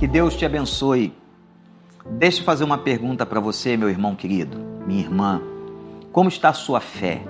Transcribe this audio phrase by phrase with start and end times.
[0.00, 1.12] Que Deus te abençoe.
[2.12, 5.42] Deixa eu fazer uma pergunta para você, meu irmão querido, minha irmã.
[6.10, 7.20] Como está a sua fé?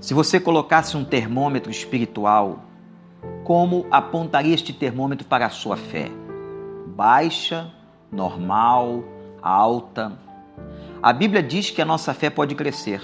[0.00, 2.64] Se você colocasse um termômetro espiritual,
[3.44, 6.10] como apontaria este termômetro para a sua fé?
[6.88, 7.70] Baixa,
[8.10, 9.04] normal,
[9.40, 10.18] alta?
[11.00, 13.00] A Bíblia diz que a nossa fé pode crescer.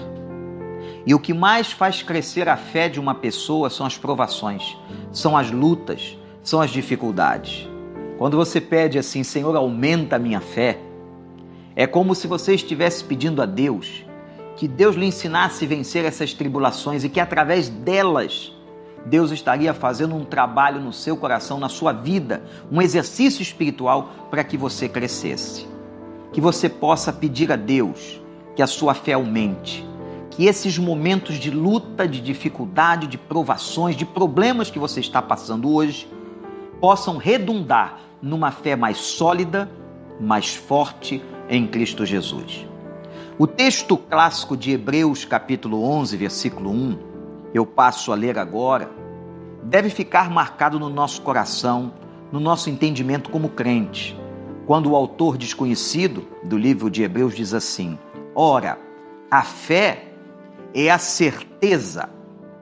[1.05, 4.77] E o que mais faz crescer a fé de uma pessoa são as provações,
[5.09, 7.73] são as lutas, são as dificuldades.
[8.17, 10.79] Quando você pede assim, Senhor, aumenta a minha fé,
[11.75, 14.05] é como se você estivesse pedindo a Deus
[14.55, 18.53] que Deus lhe ensinasse a vencer essas tribulações e que através delas
[19.05, 24.43] Deus estaria fazendo um trabalho no seu coração, na sua vida, um exercício espiritual para
[24.43, 25.67] que você crescesse.
[26.31, 28.21] Que você possa pedir a Deus
[28.55, 29.85] que a sua fé aumente,
[30.31, 35.69] que esses momentos de luta, de dificuldade, de provações, de problemas que você está passando
[35.69, 36.07] hoje
[36.85, 39.67] possam redundar numa fé mais sólida,
[40.21, 41.19] mais forte
[41.49, 42.63] em Cristo Jesus.
[43.39, 46.99] O texto clássico de Hebreus, capítulo 11, versículo 1,
[47.55, 48.87] eu passo a ler agora,
[49.63, 51.91] deve ficar marcado no nosso coração,
[52.31, 54.15] no nosso entendimento como crente,
[54.67, 57.97] quando o autor desconhecido do livro de Hebreus diz assim:
[58.35, 58.77] Ora,
[59.31, 60.11] a fé
[60.71, 62.11] é a certeza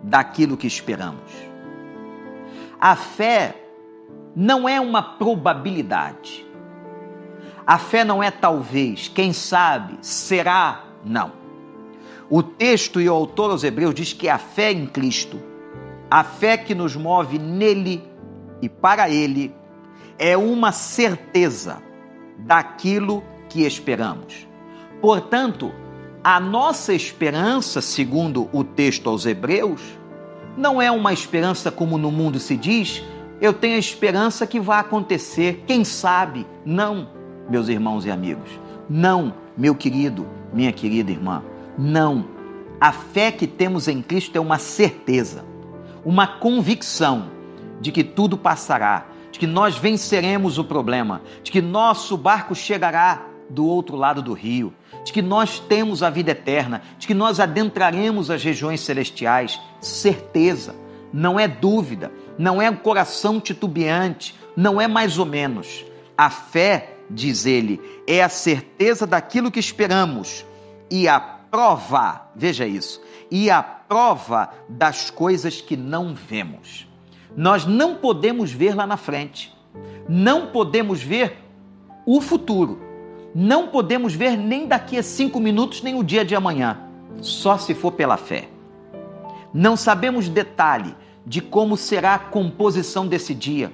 [0.01, 1.29] daquilo que esperamos.
[2.79, 3.62] A fé
[4.35, 6.45] não é uma probabilidade.
[7.65, 11.31] A fé não é talvez, quem sabe, será, não.
[12.29, 15.39] O texto e o autor aos Hebreus diz que a fé em Cristo,
[16.09, 18.03] a fé que nos move nele
[18.61, 19.53] e para ele,
[20.17, 21.81] é uma certeza
[22.39, 24.47] daquilo que esperamos.
[25.01, 25.71] Portanto,
[26.23, 29.81] a nossa esperança, segundo o texto aos Hebreus,
[30.57, 33.03] não é uma esperança como no mundo se diz,
[33.43, 36.47] eu tenho a esperança que vai acontecer, quem sabe?
[36.65, 37.09] Não,
[37.49, 38.49] meus irmãos e amigos.
[38.89, 41.43] Não, meu querido, minha querida irmã.
[41.77, 42.25] Não.
[42.79, 45.43] A fé que temos em Cristo é uma certeza,
[46.05, 47.31] uma convicção
[47.81, 53.25] de que tudo passará, de que nós venceremos o problema, de que nosso barco chegará
[53.49, 54.73] do outro lado do rio,
[55.03, 59.59] de que nós temos a vida eterna, de que nós adentraremos as regiões celestiais.
[59.81, 60.73] Certeza,
[61.13, 65.85] não é dúvida, não é um coração titubeante, não é mais ou menos.
[66.17, 70.43] A fé, diz ele, é a certeza daquilo que esperamos
[70.89, 76.87] e a prova, veja isso, e a prova das coisas que não vemos.
[77.35, 79.55] Nós não podemos ver lá na frente,
[80.09, 81.37] não podemos ver
[82.05, 82.79] o futuro,
[83.33, 86.79] não podemos ver nem daqui a cinco minutos, nem o dia de amanhã,
[87.21, 88.49] só se for pela fé.
[89.53, 90.95] Não sabemos detalhe
[91.25, 93.71] de como será a composição desse dia,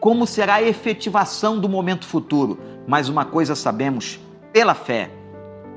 [0.00, 4.20] como será a efetivação do momento futuro, mas uma coisa sabemos
[4.52, 5.10] pela fé: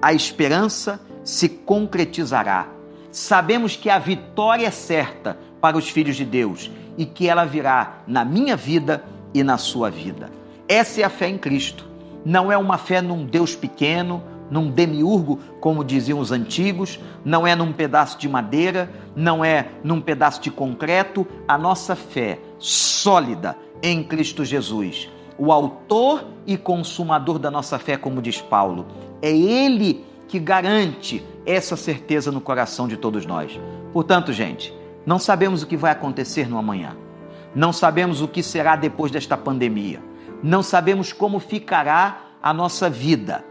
[0.02, 2.68] a esperança se concretizará.
[3.12, 8.00] Sabemos que a vitória é certa para os filhos de Deus e que ela virá
[8.06, 9.03] na minha vida
[9.34, 10.30] e na sua vida.
[10.68, 11.96] Essa é a fé em Cristo
[12.26, 17.56] não é uma fé num Deus pequeno, num demiurgo, como diziam os antigos, não é
[17.56, 21.25] num pedaço de madeira, não é num pedaço de concreto.
[21.47, 28.22] A nossa fé sólida em Cristo Jesus, o autor e consumador da nossa fé, como
[28.22, 28.85] diz Paulo,
[29.22, 33.59] é Ele que garante essa certeza no coração de todos nós.
[33.94, 34.73] Portanto, gente,
[35.05, 36.95] não sabemos o que vai acontecer no amanhã,
[37.53, 40.01] não sabemos o que será depois desta pandemia
[40.45, 43.44] não sabemos como ficará a nossa vida,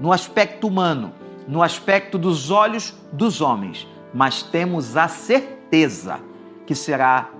[0.00, 1.12] no aspecto humano,
[1.46, 6.18] no aspecto dos olhos dos homens, mas temos a certeza
[6.66, 7.30] que será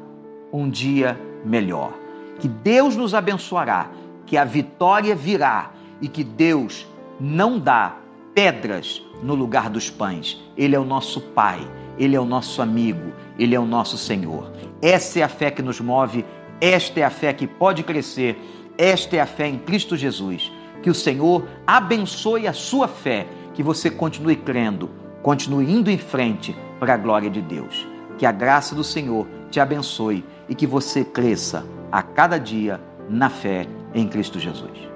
[0.53, 1.93] um dia melhor.
[2.39, 3.91] Que Deus nos abençoará,
[4.27, 6.87] que a vitória virá e que Deus
[7.19, 7.97] não dá
[8.35, 10.41] pedras no lugar dos pães.
[10.57, 11.61] Ele é o nosso Pai,
[11.99, 14.51] Ele é o nosso amigo, Ele é o nosso Senhor.
[14.83, 16.25] Essa é a fé que nos move,
[16.61, 18.39] esta é a fé que pode crescer
[18.81, 20.51] esta é a fé em Cristo Jesus.
[20.83, 24.91] Que o Senhor abençoe a sua fé, que você continue crendo,
[25.23, 27.87] continue indo em frente para a glória de Deus.
[28.19, 33.29] Que a graça do Senhor te abençoe e que você cresça a cada dia na
[33.29, 34.90] fé em Cristo Jesus.